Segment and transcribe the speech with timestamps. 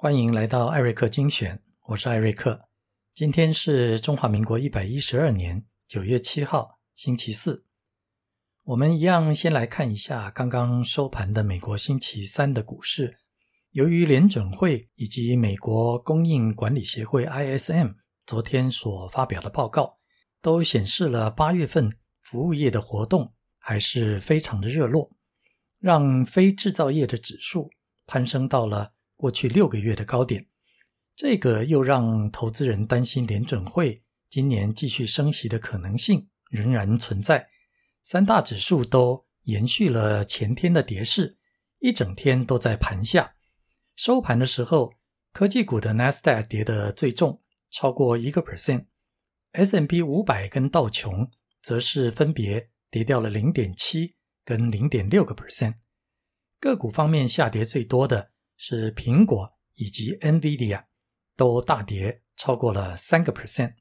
[0.00, 2.68] 欢迎来到艾瑞克精选，我是艾瑞克。
[3.12, 7.64] 今天是中华民国一百一十二年九月七号，星期四。
[8.62, 13.18] 我们一样先来看一下刚刚收盘的美国星期三的股市。
[13.72, 17.94] 由于联准会以及美国供应管理协会 ISM
[18.24, 19.98] 昨天所发表的报告，
[20.40, 21.90] 都显示了八月份
[22.22, 25.10] 服务业的活动还是非常的热络，
[25.80, 27.72] 让非制造业的指数
[28.06, 28.92] 攀升到了。
[29.18, 30.46] 过去六个月的高点，
[31.16, 37.48] 这个又让投资人担心联准会今年继续升息的可能性仍然存在。
[38.00, 41.36] 三大指数都延续了前天的跌势，
[41.80, 43.34] 一整天都在盘下。
[43.96, 44.94] 收盘的时候，
[45.32, 51.28] 科技股的 n a s d a q 跌得最重，超过一个 percent；S M P 五百跟道琼
[51.60, 54.14] 则是分别跌掉了零点七
[54.44, 55.74] 跟零点六个 percent。
[56.60, 58.30] 个股方面下跌最多的。
[58.58, 60.84] 是苹果以及 NVIDIA
[61.34, 63.72] 都大跌超过了三个 percent。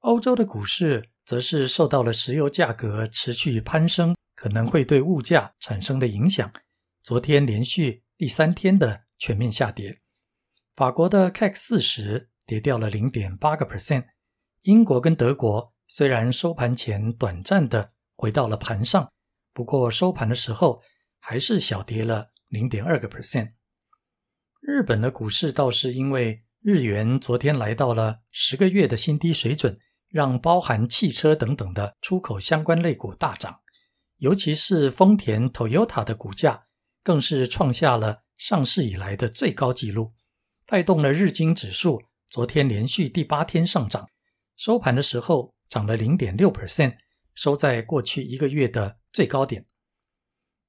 [0.00, 6.52] 欧洲的股市则是受到了石油价格持续攀升，可能会对物价产生的影响。
[7.02, 10.00] 昨天连续第三天的全面下跌。
[10.74, 14.04] 法国的 CAC 四十跌掉了零点八个 percent。
[14.62, 19.10] 英国跟德国虽然收盘前短暂的回到了盘上，
[19.52, 20.82] 不过收盘的时候
[21.18, 23.54] 还是小跌了零点二个 percent。
[24.68, 29.80] 日本的股市倒是因为日元昨天来到了十个月的新低水准，
[30.10, 33.60] 让包含汽车等等的出口相关类股大涨，
[34.18, 36.66] 尤其是丰田 Toyota 的股价
[37.02, 40.12] 更是创下了上市以来的最高纪录，
[40.66, 44.06] 带动了日经指数昨天连续第八天上涨，
[44.54, 46.98] 收盘的时候涨了零点六 percent，
[47.34, 49.64] 收在过去一个月的最高点。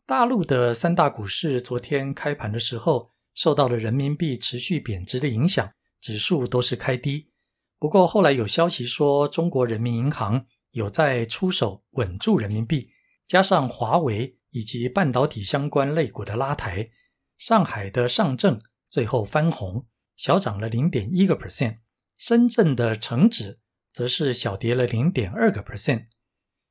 [0.05, 3.11] 大陆的三大股市昨天开盘的时候。
[3.39, 7.31] 受到了人民币持续贬值的影响，指数都是开低。
[7.77, 12.89] 不过后来有消息说，中国人民银行有在出手稳住人民币，
[13.29, 16.89] 加上华为以及半导体相关类股的拉抬，
[17.37, 21.77] 上海的上证最后翻红，小涨了零点一个 percent，
[22.17, 23.61] 深圳的成指
[23.93, 26.07] 则是小跌了零点二个 percent，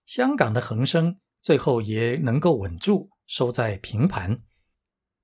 [0.05, 4.43] 香港的恒生最后也能够稳住，收在平盘。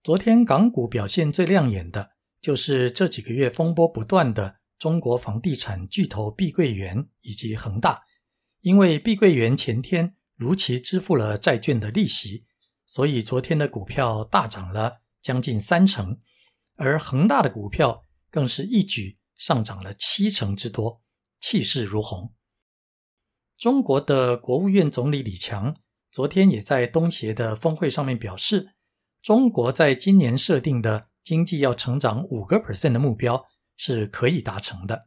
[0.05, 2.11] 昨天港股表现最亮眼的，
[2.43, 8.03] 就是这几个月风波不断的中国房地产巨头碧桂园以及恒大。
[8.61, 12.45] 因为碧桂园前天如期支付了债券的利息，
[12.85, 16.21] 所以昨天的股票大涨了将近三成，
[16.77, 21.01] 而恒大的股票更是一举上涨了七成之多，
[21.41, 22.31] 气势如虹。
[23.57, 25.75] 中国的国务院总理李强
[26.11, 28.74] 昨天也在东协的峰会上面表示。
[29.25, 33.43] 中国在今年设定的经济要成长五个 percent 的目标
[33.75, 35.07] 是可以达成的。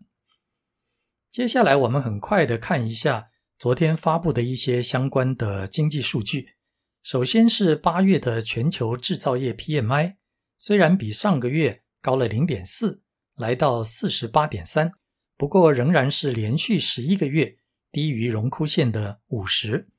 [1.29, 3.27] 接下来，我们很快的看一下
[3.59, 6.55] 昨天发布的一些相关的经济数据。
[7.03, 10.15] 首先是八月的全球制造业 PMI，
[10.57, 13.03] 虽然比上个月高了零点四，
[13.35, 14.91] 来到四十八点三，
[15.37, 17.59] 不过仍然是连续十一个月
[17.91, 19.89] 低于荣枯线的五十。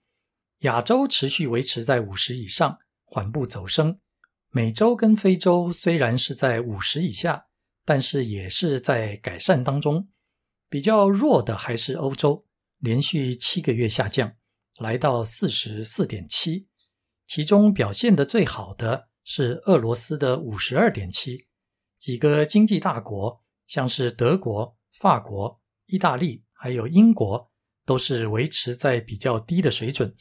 [0.62, 4.00] 亚洲持续维持在五十以上，缓步走升。
[4.58, 7.46] 美洲跟非洲虽然是在五十以下，
[7.84, 10.08] 但是也是在改善当中。
[10.68, 12.44] 比较弱的还是欧洲，
[12.78, 14.34] 连续七个月下降，
[14.80, 16.66] 来到四十四点七。
[17.28, 21.46] 其中表现的最好的是俄罗斯的五十二点七。
[21.96, 27.48] 几个经济大国，像是德国、法国、意大利还有英国，
[27.86, 30.12] 都是维持在比较低的水准。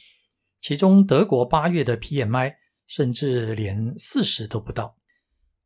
[0.60, 2.54] 其中德国八月的 PMI。
[2.88, 4.96] 甚至连四十都不到，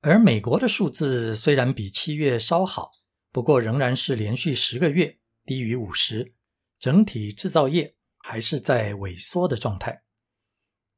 [0.00, 2.90] 而美国的数字虽然比七月稍好，
[3.30, 6.34] 不过仍然是连续十个月低于五十，
[6.80, 10.02] 整体制造业还是在萎缩的状态。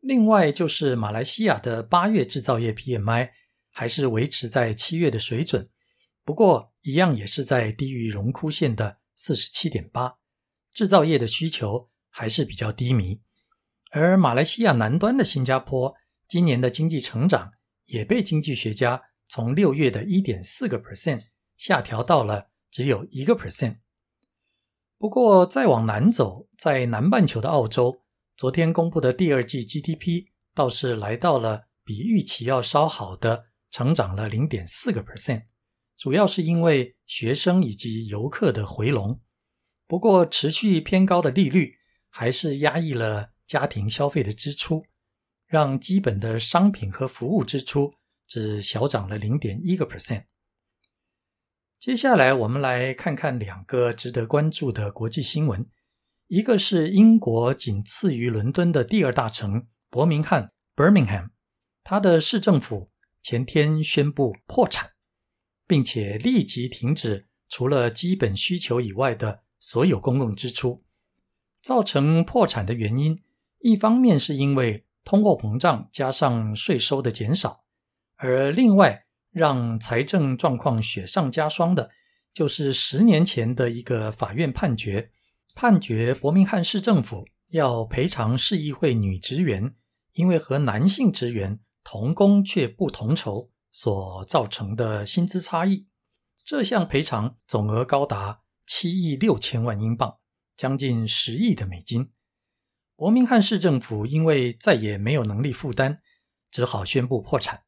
[0.00, 3.30] 另外就是马来西亚的八月制造业 PMI
[3.70, 5.68] 还是维持在七月的水准，
[6.24, 10.16] 不过一样也是在低于荣枯线的四十七点八，
[10.72, 13.20] 制造业的需求还是比较低迷。
[13.90, 15.94] 而马来西亚南端的新加坡。
[16.26, 17.52] 今年的经济成长
[17.84, 21.24] 也被经济学家从六月的一点四个 percent
[21.56, 23.78] 下调到了只有一个 percent。
[24.98, 28.02] 不过再往南走，在南半球的澳洲，
[28.36, 35.44] 昨天公布的第二季 GDP 倒是来到了比预期要稍好的，成长了零点四个 percent，
[35.96, 39.20] 主要是因为学生以及游客的回笼。
[39.86, 41.74] 不过持续偏高的利率
[42.08, 44.84] 还是压抑了家庭消费的支出。
[45.54, 47.94] 让基本的商品和服务支出
[48.26, 50.24] 只小涨了零点一个 percent。
[51.78, 55.64] 接下来我们来看看两个值得关注的国际新闻，
[56.26, 61.28] 一个是英国仅次于伦敦的第二大城伯明翰 （Birmingham），
[61.84, 62.90] 它的市政府
[63.22, 64.90] 前天宣布破产，
[65.68, 70.82] 并且立即停止除了基本需求以外的所有公共支出。
[71.62, 73.22] 造成破产的原因，
[73.60, 77.64] 一方面是因为通货膨胀加上税收的减少，
[78.16, 79.02] 而另外。
[79.34, 81.90] 让财政状况雪上加霜的，
[82.32, 85.10] 就是十年前的一个法院判决，
[85.56, 89.74] 判决伯明翰市政府要赔偿市议会女职员，
[90.12, 95.88] 因为和男性职员同工却不同酬所造成的薪资差异。
[96.44, 100.18] 这项赔偿总额高达七亿六千万英镑，
[100.56, 102.12] 将近十亿的美金。
[102.96, 105.98] 伯明翰市政府因为再也没有能力负担，
[106.50, 107.64] 只好宣布破产。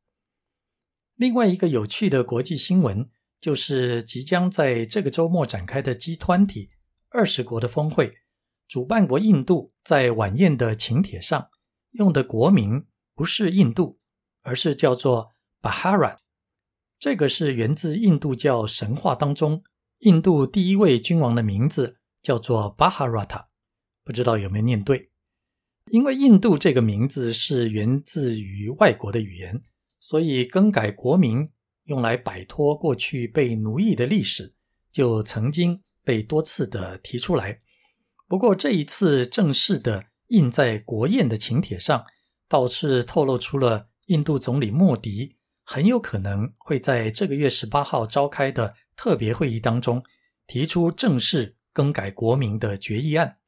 [1.16, 6.70] 另外一个有趣的国际新闻，就是即将在这个周末展开的 G 团体
[7.10, 8.14] 二十国的峰会，
[8.68, 11.48] 主办国印度在晚宴的请帖上
[11.92, 13.98] 用的国名不是印度，
[14.42, 16.18] 而是叫做 Bhara。
[17.00, 19.64] 这个是源自印度教神话当中，
[19.98, 23.46] 印度第一位君王的名字叫做 Bharata，
[24.04, 25.10] 不知道有没有念对？
[25.90, 29.62] 因为印度这个名字是源自于外国的语言。
[29.98, 31.50] 所以，更改国名
[31.84, 34.54] 用来摆脱过去被奴役的历史，
[34.92, 37.60] 就曾经被多次的提出来。
[38.28, 42.04] 不过，这一次正式的印在国宴的请帖上，
[42.48, 45.34] 倒是透露出了印度总理莫迪
[45.64, 50.04] 很有可能会在这个月十八号召开的特别会议当中
[50.46, 53.38] 提出正式更改国名的决议案。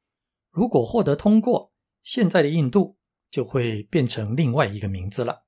[0.51, 1.73] 如果获得通过，
[2.09, 2.97] 现在的印度
[3.31, 5.45] 就会变成另外一个名字了。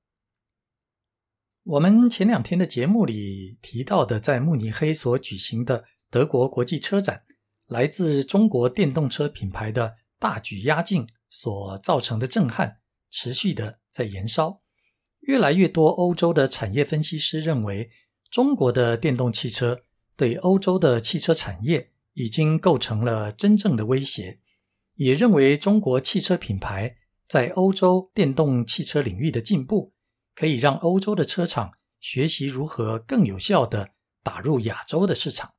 [1.63, 7.23] 我们前两天的节目里提到的，在慕尼黑所举行的德国国际车展，
[7.67, 12.77] 来自中国电动车品牌的大举压境所造成的震撼，
[13.09, 14.61] 持续的在燃烧。
[15.21, 17.89] 越来越多欧洲的产业分析师认为，
[18.29, 19.81] 中国的电动汽车
[20.15, 24.39] 对欧洲的汽车产业已经构成了真正的威胁，
[25.01, 29.93] 也认为中国汽车品牌在欧洲电动汽车领域的进步。
[30.33, 33.89] 可以让欧洲的车厂学习如何更有效地
[34.23, 35.51] 打入亚洲的市场。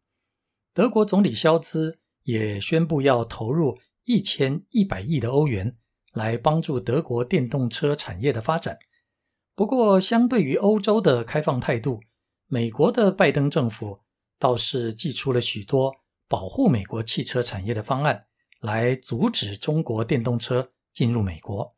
[0.73, 5.77] 德国总理肖兹也宣布要投入一千一百亿的欧元
[6.15, 8.79] 来帮助德国电动车产业的发展。
[9.55, 12.00] 不过，相对于欧洲的开放态度，
[12.47, 14.00] 美国的拜登政府
[14.39, 15.94] 倒是寄出了许多
[16.27, 18.25] 保护美国汽车产业的方案，
[18.62, 21.76] 来阻止中国电动车进入美国。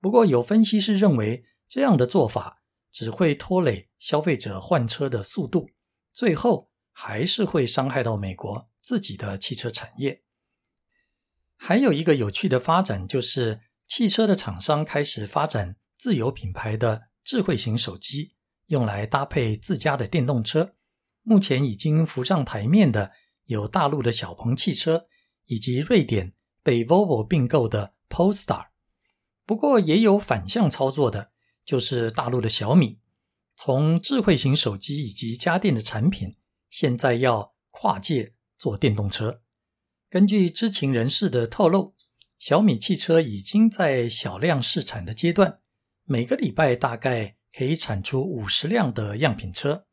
[0.00, 1.44] 不过，有分析师认为。
[1.68, 2.60] 这样的做法
[2.90, 5.70] 只会拖累消费者换车的速度，
[6.12, 10.22] 最后还是会伤害到美国自己的汽车产业。
[11.56, 18.34] 还有一个有趣的发展，就是汽车的厂商开始发展自有品牌的智慧型手机，
[18.66, 20.74] 用来搭配自家的电动车。
[21.22, 23.12] 目前已经浮上台面的
[23.46, 25.06] 有大陆的小鹏汽车，
[25.52, 26.32] 以及瑞典
[26.62, 28.68] 被 Volvo 并购的 Polestar。
[29.46, 31.30] 不过也有反向操作的。
[31.64, 32.98] 就是大陆的小米，
[33.54, 36.34] 从智慧型手机以及家电的产品，
[36.68, 39.42] 现在要跨界做电动车。
[40.10, 41.94] 根据知情人士的透露，
[42.36, 45.60] 小米汽车已经在小量试产的阶段，
[46.02, 49.86] 每个礼拜大概可以产出五十辆的样品车。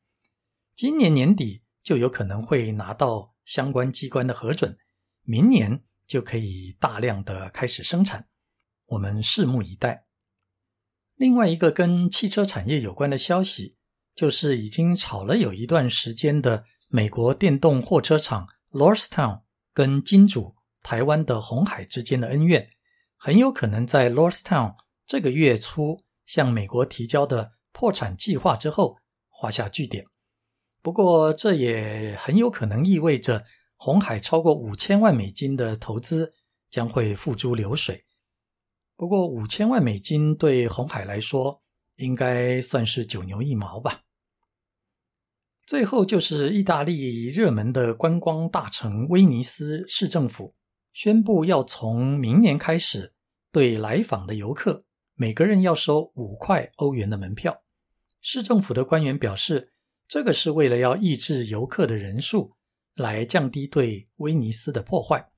[0.73, 4.75] 今年年底就有可能会拿到相关机关的核准，
[5.29, 8.27] 明年就可以大量的开始生产。
[8.87, 10.07] 我们拭目以待。
[11.13, 13.77] 另外一个跟汽车产业有关的消息，
[14.15, 22.67] 就是已经炒了有一段时间的美国电动货车厂 Lordstown 跟金主台湾的红海之间的恩怨，
[23.15, 30.07] 很有可能在 Lordstown 这个月初向美国提交的破产计划之后画下句点。
[30.81, 33.45] 不过，这也很有可能意味着
[33.81, 36.33] 红海超过五千万美金的投资
[36.69, 38.03] 将会付诸流水。
[38.97, 41.63] 不过五千万美金对红海来说，
[41.95, 44.01] 应该算是九牛一毛吧。
[45.65, 50.55] 最后就是意大利热门的观光大城威尼斯市政府
[50.91, 53.13] 宣布，要从明年开始，
[53.49, 54.83] 对来访的游客
[55.15, 57.63] 每个人要收五块欧元的门票。
[58.19, 59.71] 市政府的官员表示，
[60.05, 62.57] 这个是为了要抑制游客的人数，
[62.99, 65.31] 来降低对威尼斯的破坏。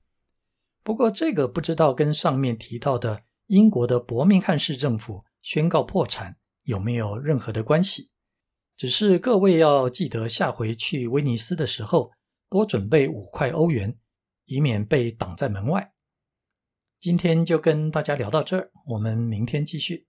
[0.82, 3.22] 不过这个不知道跟上面提到的。
[3.48, 8.10] 英国的伯明翰市政府宣告破产有没有任何的关系？
[8.78, 12.12] 只是各位要记得下回去威尼斯的时候
[12.48, 13.98] 多准备五块欧元，
[14.46, 15.92] 以免被挡在门外。
[16.98, 20.06] 今天就跟大家聊到这儿，我们明天继续。